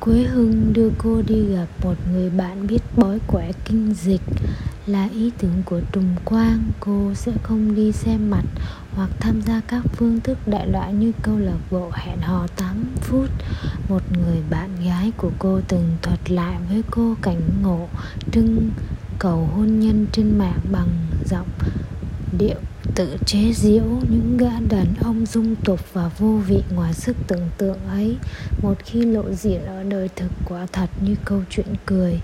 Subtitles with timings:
[0.00, 4.20] Quế Hưng đưa cô đi gặp một người bạn biết bói quẻ kinh dịch.
[4.86, 8.44] Là ý tưởng của Trùng Quang, cô sẽ không đi xem mặt
[8.94, 12.84] hoặc tham gia các phương thức đại loại như câu lạc bộ hẹn hò 8
[13.00, 13.28] phút.
[13.88, 17.88] Một người bạn gái của cô từng thuật lại với cô cảnh ngộ
[18.32, 18.70] trưng
[19.18, 20.88] cầu hôn nhân trên mạng bằng
[21.30, 21.48] giọng
[22.38, 22.58] điệu
[22.94, 27.48] tự chế giễu những gã đàn ông dung tục và vô vị ngoài sức tưởng
[27.58, 28.16] tượng ấy.
[28.62, 32.20] Một khi lộ diện ở đời thực quả thật như câu chuyện cười,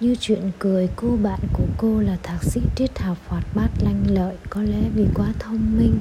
[0.00, 4.04] như chuyện cười cô bạn của cô là thạc sĩ triết học hoạt bát lanh
[4.08, 5.98] lợi, có lẽ vì quá thông minh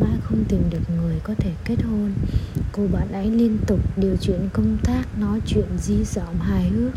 [0.00, 2.12] mãi không tìm được người có thể kết hôn
[2.72, 6.92] cô bạn ấy liên tục điều chuyển công tác, nói chuyện di dỏm hài hước,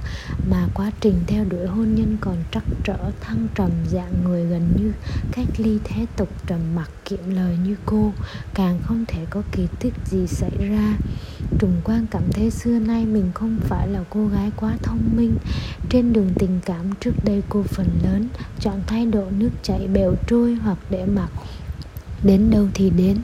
[0.49, 4.69] mà quá trình theo đuổi hôn nhân còn trắc trở, thăng trầm dạng người gần
[4.77, 4.91] như
[5.31, 8.13] cách ly thế tục trầm mặc kiệm lời như cô.
[8.53, 10.97] Càng không thể có kỳ tích gì xảy ra.
[11.59, 15.35] Trùng quang cảm thấy xưa nay mình không phải là cô gái quá thông minh.
[15.89, 18.27] Trên đường tình cảm trước đây cô phần lớn
[18.59, 21.29] chọn thái độ nước chảy bèo trôi hoặc để mặc
[22.23, 23.17] đến đâu thì đến.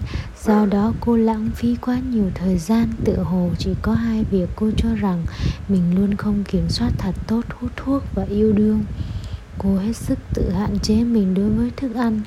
[0.46, 4.50] Do đó cô lãng phí quá nhiều thời gian, tự hồ chỉ có hai việc
[4.56, 5.26] cô cho rằng
[5.70, 8.84] mình luôn không kiểm soát thật tốt hút thuốc và yêu đương.
[9.58, 12.22] Cô hết sức tự hạn chế mình đối với thức ăn,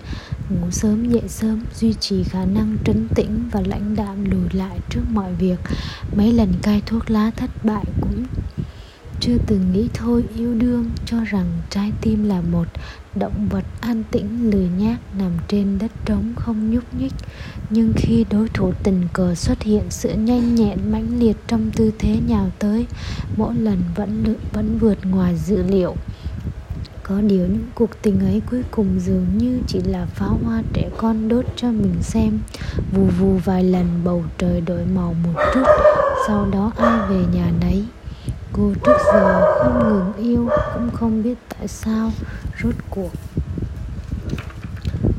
[0.49, 4.79] ngủ sớm, dậy sớm, duy trì khả năng trấn tĩnh và lãnh đạm lùi lại
[4.91, 5.59] trước mọi việc.
[6.17, 8.25] Mấy lần cai thuốc lá thất bại cũng
[9.21, 12.69] chưa từng nghĩ thôi, yêu đương, cho rằng trái tim là một
[13.15, 17.13] động vật an tĩnh lười nhác nằm trên đất trống không nhúc nhích.
[17.71, 21.93] Nhưng khi đối thủ tình cờ xuất hiện sự nhanh nhẹn, mãnh liệt trong tư
[21.99, 22.87] thế nhào tới,
[23.37, 25.95] mỗi lần vẫn vẫn vượt ngoài dự liệu.
[27.03, 30.91] Có điều những cuộc tình ấy cuối cùng dường như chỉ là pháo hoa trẻ
[30.97, 32.39] con đốt cho mình xem.
[32.93, 35.65] Vù vù vài lần bầu trời đổi màu một chút,
[36.27, 37.85] sau đó ai về nhà nấy?
[38.53, 42.11] Cô trước giờ không ngừng yêu, cũng không biết tại sao,
[42.63, 43.11] rốt cuộc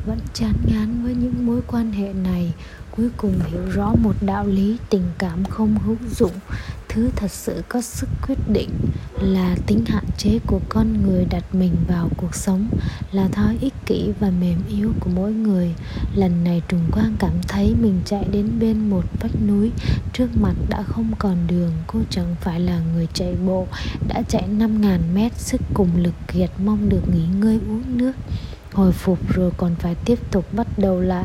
[0.06, 2.54] vẫn chán ngán với những mối quan hệ này.
[2.96, 6.32] Cuối cùng hiểu rõ một đạo lý tình cảm không hữu dụng
[6.94, 8.70] thứ thật sự có sức quyết định
[9.20, 12.68] là tính hạn chế của con người đặt mình vào cuộc sống
[13.12, 15.74] là thói ích kỷ và mềm yếu của mỗi người.
[16.14, 19.70] Lần này trùng quang cảm thấy mình chạy đến bên một vách núi,
[20.12, 23.66] trước mặt đã không còn đường, cô chẳng phải là người chạy bộ,
[24.08, 28.12] đã chạy 5.000 mét, sức cùng lực kiệt mong được nghỉ ngơi uống nước.
[28.72, 31.24] Hồi phục rồi còn phải tiếp tục bắt đầu lại.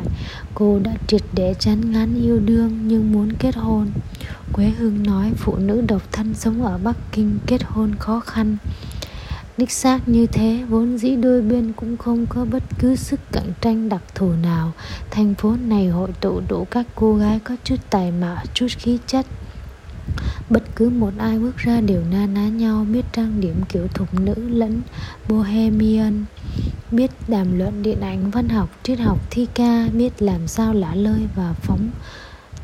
[0.54, 3.86] Cô đã triệt để chán ngán yêu đương nhưng muốn kết hôn
[4.52, 8.56] quế hương nói phụ nữ độc thân sống ở bắc kinh kết hôn khó khăn.
[9.56, 13.52] Đích xác như thế, vốn dĩ đôi bên cũng không có bất cứ sức cạnh
[13.60, 14.72] tranh đặc thù nào.
[15.10, 18.98] Thành phố này hội tụ đủ các cô gái có chút tài mạo, chút khí
[19.06, 19.26] chất.
[20.50, 24.20] Bất cứ một ai bước ra đều na ná nhau, biết trang điểm kiểu thục
[24.20, 24.80] nữ lẫn
[25.28, 26.24] bohemian,
[26.90, 30.94] biết đàm luận điện ảnh, văn học, triết học, thi ca, biết làm sao lả
[30.94, 31.90] lơi và phóng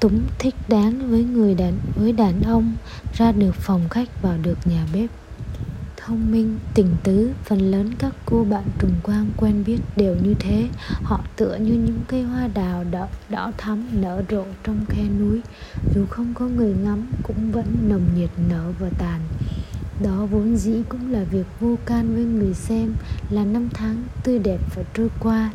[0.01, 2.73] túng thích đáng với người đàn với đàn ông
[3.15, 5.11] ra được phòng khách vào được nhà bếp.
[5.97, 10.35] Thông minh tình tứ phần lớn các cô bạn trùng quang quen biết đều như
[10.39, 10.69] thế.
[11.03, 15.41] Họ tựa như những cây hoa đào đỏ, đỏ thắm nở rộ trong khe núi.
[15.95, 19.21] Dù không có người ngắm cũng vẫn nồng nhiệt nở và tàn.
[20.03, 22.95] Đó vốn dĩ cũng là việc vô can với người xem
[23.31, 25.51] là năm tháng tươi đẹp phải trôi qua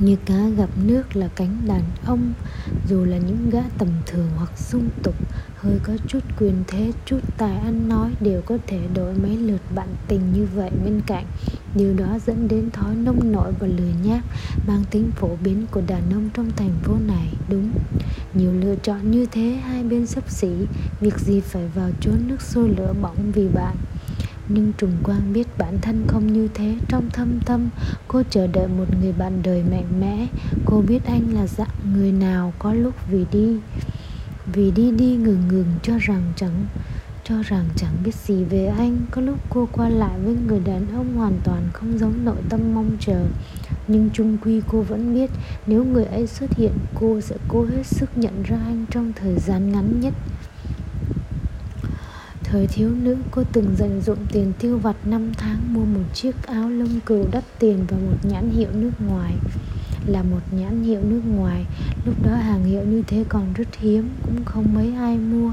[0.00, 2.32] như cá gặp nước là cánh đàn ông,
[2.88, 5.14] dù là những gã tầm thường hoặc dung tục,
[5.56, 9.60] hơi có chút quyền thế, chút tài ăn nói đều có thể đổi mấy lượt
[9.74, 11.24] bạn tình như vậy bên cạnh.
[11.74, 14.24] Điều đó dẫn đến thói nông nổi và lười nhác,
[14.66, 17.32] mang tính phổ biến của đàn ông trong thành phố này.
[17.50, 17.70] Đúng,
[18.34, 20.52] nhiều lựa chọn như thế, hai bên sấp xỉ,
[21.00, 23.76] việc gì phải vào chốn nước sôi lửa bỏng vì bạn?
[24.54, 26.76] Nhưng trùng quang biết bản thân không như thế.
[26.88, 27.68] Trong thâm tâm,
[28.08, 30.26] cô chờ đợi một người bạn đời mạnh mẽ.
[30.64, 33.56] Cô biết anh là dạng người nào có lúc vì đi
[34.52, 36.66] vì đi đi ngừng ngừng cho rằng chẳng,
[37.24, 38.98] cho rằng chẳng biết gì về anh.
[39.10, 42.74] Có lúc cô qua lại với người đàn ông hoàn toàn không giống nội tâm
[42.74, 43.26] mong chờ.
[43.88, 45.30] Nhưng chung quy cô vẫn biết
[45.66, 49.38] nếu người ấy xuất hiện, cô sẽ cố hết sức nhận ra anh trong thời
[49.38, 50.14] gian ngắn nhất.
[52.52, 56.46] Thời thiếu nữ cô từng dành dụng tiền tiêu vặt 5 tháng mua một chiếc
[56.46, 59.34] áo lông cừu đắt tiền và một nhãn hiệu nước ngoài.
[60.06, 61.66] Là một nhãn hiệu nước ngoài,
[62.04, 65.52] lúc đó hàng hiệu như thế còn rất hiếm, cũng không mấy ai mua.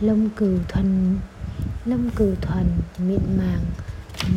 [0.00, 1.16] Lông cừu thuần,
[1.84, 2.64] lông cừu thuần,
[3.08, 3.64] mịn màng,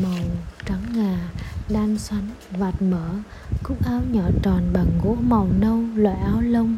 [0.04, 0.24] màu
[0.66, 1.30] trắng ngà,
[1.69, 2.22] đan xoắn,
[2.58, 3.10] vạt mở
[3.63, 6.78] cúc áo nhỏ tròn bằng gỗ màu nâu, loại áo lông.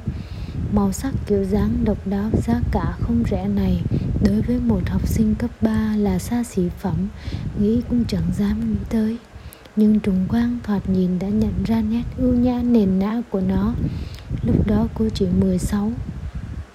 [0.73, 3.81] Màu sắc kiểu dáng độc đáo giá cả không rẻ này
[4.23, 7.07] đối với một học sinh cấp 3 là xa xỉ phẩm,
[7.59, 9.17] nghĩ cũng chẳng dám nghĩ tới.
[9.75, 13.73] Nhưng trùng quang thoạt nhìn đã nhận ra nét ưu nhã nền nã của nó.
[14.43, 15.91] Lúc đó cô chỉ 16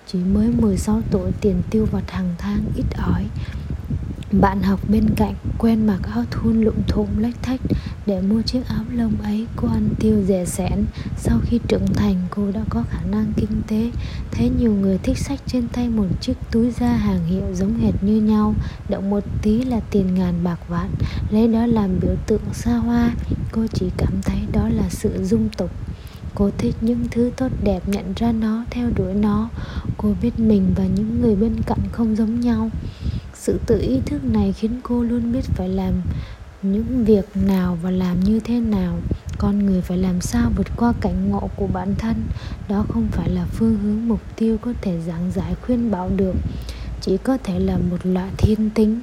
[0.07, 3.27] chỉ mới 16 tuổi tiền tiêu vặt hàng tháng, ít ỏi
[4.33, 7.61] bạn học bên cạnh quen mặc áo thun lụm thụm lách thách
[8.07, 10.85] để mua chiếc áo lông ấy cô ăn tiêu rẻ sẻn.
[11.17, 13.91] Sau khi trưởng thành, cô đã có khả năng kinh tế.
[14.31, 18.03] Thấy nhiều người thích sách trên tay một chiếc túi da hàng hiệu giống hệt
[18.03, 18.55] như nhau,
[18.89, 20.91] động một tí là tiền ngàn bạc vạn.
[21.31, 23.15] Lấy đó làm biểu tượng xa hoa,
[23.53, 25.71] cô chỉ cảm thấy đó là sự dung tục.
[26.35, 29.49] Cô thích những thứ tốt đẹp nhận ra nó, theo đuổi nó.
[29.97, 32.71] Cô biết mình và những người bên cạnh không giống nhau
[33.49, 35.95] sự tự ý thức này khiến cô luôn biết phải làm
[36.63, 38.99] những việc nào và làm như thế nào.
[39.39, 42.17] Con người phải làm sao vượt qua cảnh ngộ của bản thân?
[42.69, 46.35] Đó không phải là phương hướng mục tiêu có thể giảng giải, khuyên bảo được.
[47.01, 49.01] Chỉ có thể là một loại thiên tính,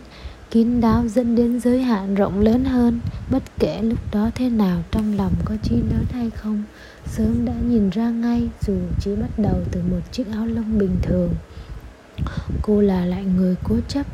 [0.51, 2.99] kín đáo dẫn đến giới hạn rộng lớn hơn.
[3.31, 6.63] Bất kể lúc đó thế nào, trong lòng có chi lớn hay không,
[7.05, 10.97] sớm đã nhìn ra ngay dù chỉ bắt đầu từ một chiếc áo lông bình
[11.01, 11.29] thường
[12.61, 14.05] cô là lại người cố chấp.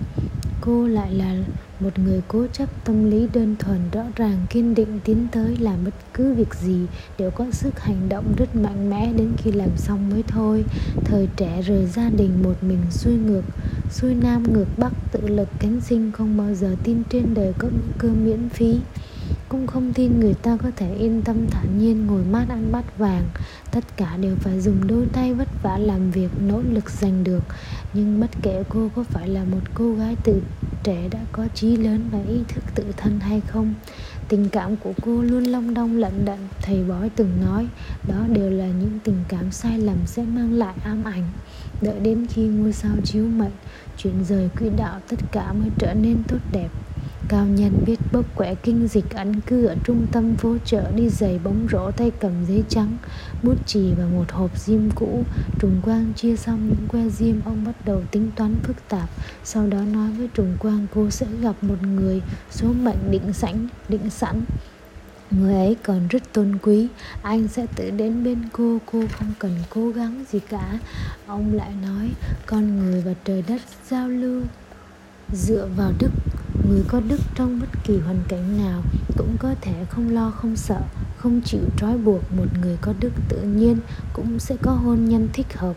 [0.61, 1.35] Cô lại là
[1.79, 2.69] một người cố chấp.
[2.85, 6.85] Tâm lý đơn thuần, rõ ràng, kiên định tiến tới làm bất cứ việc gì
[7.17, 10.65] đều có sức hành động rất mạnh mẽ đến khi làm xong mới thôi.
[11.05, 13.43] Thời trẻ rời gia đình một mình xuôi ngược,
[13.91, 17.67] xuôi nam ngược bắc tự lực cánh sinh không bao giờ tin trên đời có
[17.67, 18.79] bữa cơm miễn phí
[19.51, 22.97] cũng không tin người ta có thể yên tâm thản nhiên ngồi mát ăn bát
[22.97, 23.23] vàng.
[23.71, 27.43] Tất cả đều phải dùng đôi tay vất vả làm việc, nỗ lực giành được.
[27.93, 30.41] Nhưng bất kể cô có phải là một cô gái từ
[30.83, 33.73] trẻ đã có trí lớn và ý thức tự thân hay không,
[34.27, 37.67] tình cảm của cô luôn long đong, lận đận, thầy bói từng nói.
[38.07, 41.29] Đó đều là những tình cảm sai lầm sẽ mang lại ám ảnh.
[41.81, 43.53] Đợi đến khi ngôi sao chiếu mệnh
[43.97, 46.69] chuyển rời quỹ đạo tất cả mới trở nên tốt đẹp
[47.31, 51.09] cao nhân biết bốc quẻ kinh dịch ẩn cư ở trung tâm phố chợ đi
[51.09, 52.97] giày bóng rổ tay cầm giấy trắng,
[53.43, 55.23] bút chì và một hộp diêm cũ.
[55.59, 59.09] Trùng quang chia xong những que diêm ông bắt đầu tính toán phức tạp.
[59.43, 63.67] Sau đó nói với trùng quang cô sẽ gặp một người số mệnh định sẵn
[63.89, 64.41] định sẵn.
[65.31, 66.87] Người ấy còn rất tôn quý.
[67.21, 70.79] Anh sẽ tự đến bên cô cô không cần cố gắng gì cả.
[71.27, 72.09] Ông lại nói,
[72.45, 74.41] con người và trời đất giao lưu
[75.33, 76.11] dựa vào đức
[76.69, 78.81] người có đức trong bất kỳ hoàn cảnh nào
[79.17, 80.81] cũng có thể không lo, không sợ,
[81.17, 83.77] không chịu trói buộc một người có đức tự nhiên
[84.13, 85.75] cũng sẽ có hôn nhân thích hợp.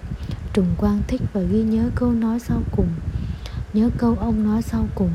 [0.53, 2.89] Trùng quang thích và ghi nhớ câu nói sau cùng.
[3.75, 5.11] Nhớ câu ông nói sau cùng.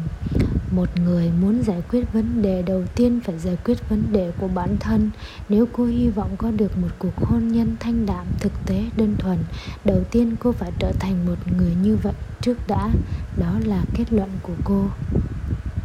[0.72, 4.48] Một người muốn giải quyết vấn đề, đầu tiên phải giải quyết vấn đề của
[4.48, 5.10] bản thân.
[5.50, 9.16] Nếu cô hy vọng có được một cuộc hôn nhân thanh đạm, thực tế, đơn
[9.20, 9.38] thuần,
[9.86, 12.90] đầu tiên cô phải trở thành một người như vậy trước đã.
[13.38, 14.86] Đó là kết luận của cô.